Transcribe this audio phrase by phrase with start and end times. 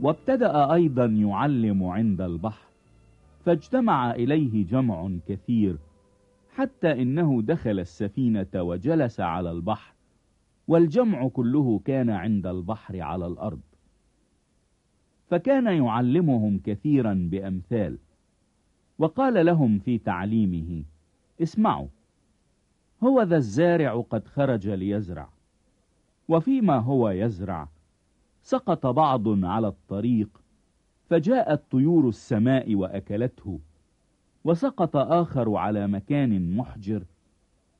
[0.00, 2.66] وابتدأ أيضا يعلم عند البحر
[3.44, 5.76] فاجتمع إليه جمع كثير
[6.54, 9.94] حتى إنه دخل السفينة وجلس على البحر
[10.68, 13.60] والجمع كله كان عند البحر على الأرض.
[15.30, 17.98] فكان يعلمهم كثيرا بأمثال
[18.98, 20.84] وقال لهم في تعليمه
[21.42, 21.88] اسمعوا
[23.04, 25.28] هو ذا الزارع قد خرج ليزرع
[26.28, 27.68] وفيما هو يزرع
[28.46, 30.42] سقط بعض على الطريق
[31.10, 33.60] فجاءت طيور السماء وأكلته
[34.44, 37.04] وسقط آخر على مكان محجر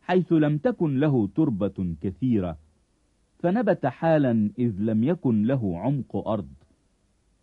[0.02, 2.59] حيث لم تكن له تربة كثيرة
[3.38, 6.52] فنبت حالا إذ لم يكن له عمق أرض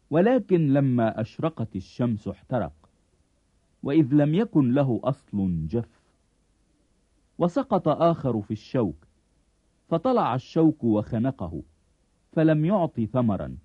[0.10, 2.90] ولكن لما أشرقت الشمس احترق
[3.84, 6.02] وإذ لم يكن له أصل جف
[7.38, 9.08] وسقط آخر في الشوك
[9.88, 11.62] فطلع الشوك وخنقه.
[12.34, 13.58] فلم يعط ثمرا.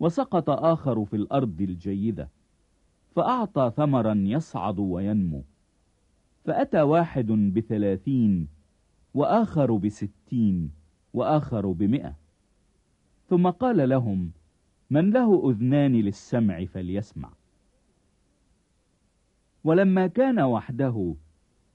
[0.00, 2.28] وسقط آخر في الأرض الجيدة.
[3.16, 5.44] فأعطى ثمرا يصعد وينمو.
[6.44, 8.48] فأتى واحد بثلاثين
[9.14, 10.70] وآخر بستين
[11.14, 12.16] وآخر بمئة.
[13.28, 14.30] ثم قال لهم
[14.90, 17.30] من له أذنان للسمع فليسمع.
[19.64, 21.14] ولما كان وحده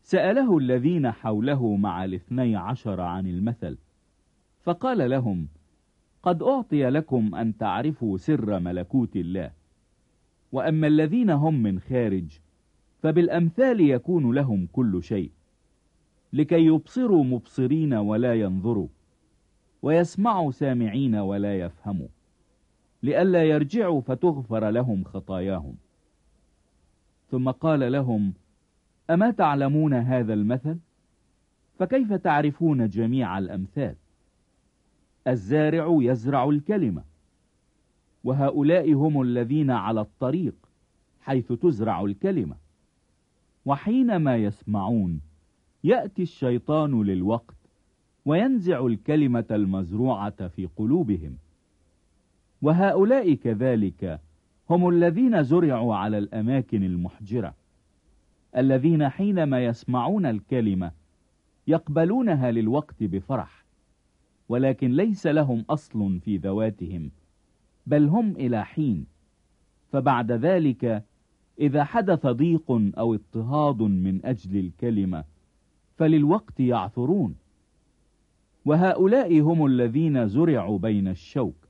[0.03, 3.77] سأله الذين حوله مع الاثني عشر عن المثل.
[4.61, 5.47] فقال لهم
[6.23, 9.51] قد أعطي لكم أن تعرفوا سر ملكوت الله.
[10.51, 12.39] وأما الذين هم من خارج
[13.03, 15.31] فبالأمثال يكون لهم كل شيء.
[16.33, 18.87] لكي يبصروا مبصرين ولا ينظروا
[19.81, 22.07] ويسمعوا سامعين ولا يفهموا.
[23.03, 25.75] لئلا يرجعوا فتغفر لهم خطاياهم.
[27.31, 28.33] ثم قال لهم
[29.09, 30.79] أما تعلمون هذا المثل؟
[31.79, 33.95] فكيف تعرفون جميع الأمثال؟
[35.27, 37.03] الزارع يزرع الكلمة.
[38.23, 40.55] وهؤلاء هم الذين على الطريق
[41.21, 42.55] حيث تزرع الكلمة.
[43.65, 45.21] وحينما يسمعون
[45.83, 47.55] يأتي الشيطان للوقت
[48.25, 51.37] وينزع الكلمة المزروعة في قلوبهم.
[52.61, 54.19] وهؤلاء كذلك
[54.69, 57.53] هم الذين زرعوا على الأماكن المحجرة
[58.57, 60.91] الذين حينما يسمعون الكلمة
[61.67, 63.58] يقبلونها للوقت بفرح.
[64.49, 67.11] ولكن ليس لهم أصل في ذواتهم
[67.87, 69.05] بل هم إلى حين.
[69.91, 71.03] فبعد ذلك
[71.59, 75.23] إذا حدث ضيق أو اضطهاد من أجل الكلمة
[75.95, 77.35] فللوقت يعثرون.
[78.65, 81.67] وهؤلاء هم الذين زرعوا بين الشوك.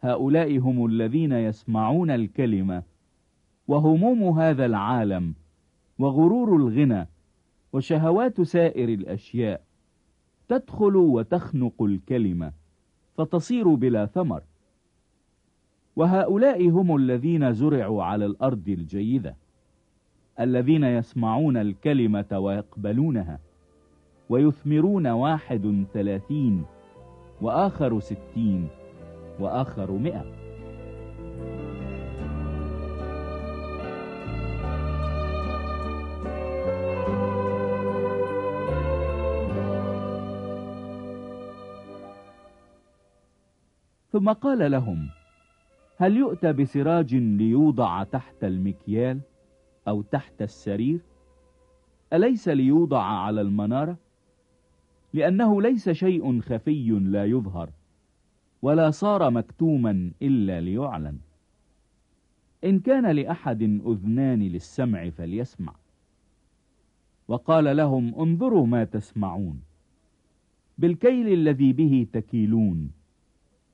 [0.00, 2.82] هؤلاء هم الذين يسمعون الكلمة
[3.68, 5.34] وهموم هذا العالم
[5.98, 7.08] وغرور الغنى
[7.72, 9.71] وشهوات سائر الأشياء.
[10.48, 12.52] تدخل وتخنق الكلمة
[13.16, 14.42] فتصير بلا ثمر.
[15.96, 19.36] وهؤلاء هم الذين زرعوا على الأرض الجيدة
[20.40, 23.38] الذين يسمعون الكلمة ويقبلونها
[24.28, 26.64] ويثمرون واحد ثلاثين
[27.42, 28.68] وآخر ستين
[29.40, 30.41] وآخر مئة.
[44.12, 45.08] ثم قال لهم
[45.96, 49.20] هل يؤتى بسراج ليوضع تحت المكيال
[49.88, 51.00] أو تحت السرير؟
[52.12, 53.96] أليس ليوضع على المنارة؟
[55.12, 57.70] لأنه ليس شيء خفي لا يظهر
[58.62, 61.18] ولا صار مكتوما إلا ليعلن.
[62.64, 65.74] إن كان لأحد أذنان للسمع فليسمع.
[67.28, 69.62] وقال لهم انظروا ما تسمعون.
[70.78, 73.01] بالكيل الذي به تكيلون.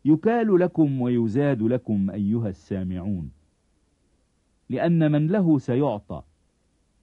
[0.04, 3.30] يكال لكم ويزاد لكم أيها السامعون.
[4.70, 6.22] لأن من له سيعطى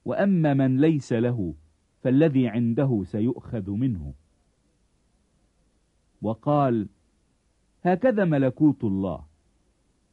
[0.05, 1.53] وأما من ليس له
[2.01, 4.13] فالذي عنده سيؤخذ منه.
[6.21, 6.87] وقال
[7.83, 9.23] هكذا ملكوت الله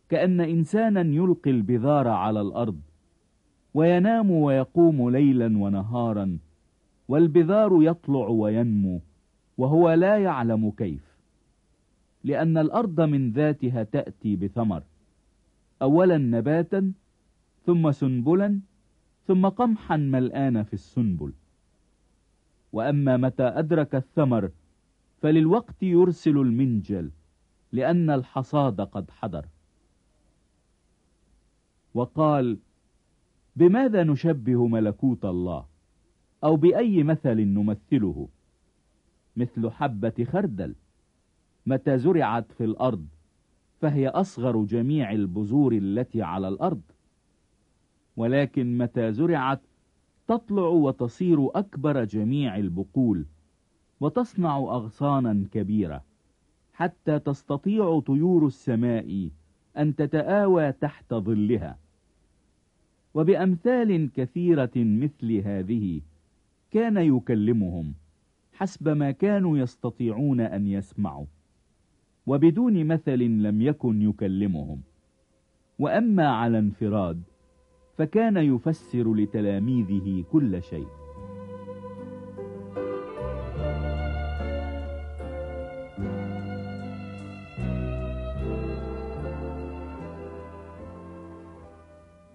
[0.09, 2.81] كأن إنسانا يلقي البذار على الأرض
[3.75, 6.39] وينام ويقوم ليلا ونهارا
[7.09, 9.01] والبذار يطلع وينمو
[9.59, 11.12] وهو لا يعلم كيف.
[12.25, 14.83] لأن الأرض من ذاتها تأتي بثمر.
[15.83, 16.93] أولا نباتا
[17.67, 18.61] ثم سنبلا
[19.27, 21.33] ثم قمحا ملآن في السنبل.
[22.73, 24.51] وأما متى أدرك الثمر
[25.23, 27.11] فللوقت يرسل المنجل
[27.73, 29.47] لأن الحصاد قد حضر.
[31.95, 32.59] وقال
[33.57, 35.67] بماذا نشبه ملكوت الله؟
[36.45, 38.29] أو بأي مثل نمثله؟
[39.37, 40.75] مثل حبة خردل.
[41.67, 43.07] متى زرعت في الأرض
[43.81, 46.83] فهي أصغر جميع البذور التي على الأرض.
[48.17, 49.61] ولكن متى زرعت
[50.29, 53.27] تطلع وتصير أكبر جميع البقول
[54.01, 56.05] وتصنع أغصانا كبيرة
[56.73, 59.31] حتى تستطيع طيور السماء
[59.79, 61.79] أن تتآوى تحت ظلها.
[63.15, 66.01] وبأمثال كثيرة مثل هذه
[66.71, 67.95] كان يكلمهم
[68.53, 71.27] حسب ما كانوا يستطيعون أن يسمعوا.
[72.27, 74.81] وبدون مثل لم يكن يكلمهم.
[75.79, 77.23] وأما على انفراد
[77.99, 80.87] فكان يفسر لتلاميذه كل شيء.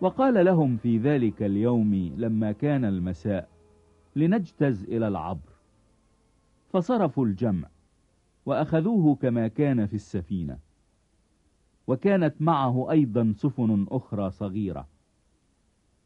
[0.02, 3.50] وقال لهم في ذلك اليوم لما كان المساء
[4.16, 5.52] لنجتز إلى العبر.
[6.70, 7.68] فصرفوا الجمع.
[8.48, 10.58] وأخذوه كما كان في السفينة.
[11.88, 14.88] وكانت معه أيضا سفن أخرى صغيرة.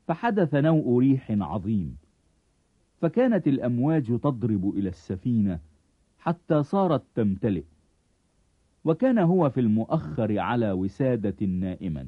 [0.07, 1.97] فحدث نوء ريح عظيم.
[3.01, 5.59] فكانت الأمواج تضرب إلى السفينة
[6.19, 7.63] حتى صارت تمتلئ.
[8.85, 12.07] وكان هو في المؤخر على وسادة نائما.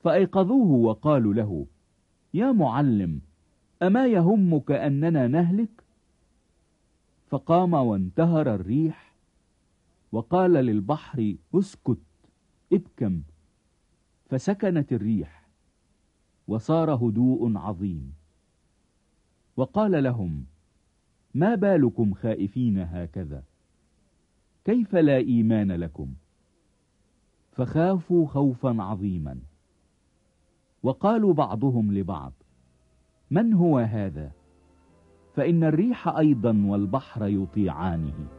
[0.00, 1.66] فأيقظوه وقالوا له
[2.34, 3.20] يا معلم
[3.82, 5.87] أما يهمك أننا نهلك؟
[7.28, 9.14] فقام وانتهر الريح
[10.12, 11.98] وقال للبحر اسكت
[12.72, 13.22] ابكم
[14.30, 15.48] فسكنت الريح
[16.48, 18.14] وصار هدوء عظيم.
[19.56, 20.46] وقال لهم
[21.34, 23.42] ما بالكم خائفين هكذا؟
[24.64, 26.14] كيف لا إيمان لكم؟
[27.52, 29.38] فخافوا خوفا عظيما.
[30.82, 32.32] وقالوا بعضهم لبعض
[33.30, 34.37] من هو هذا؟
[35.38, 38.37] فإن الريح أيضا والبحر يطيعانه.